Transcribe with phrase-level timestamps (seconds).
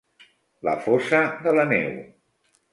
[0.69, 1.95] La fosa de la neu.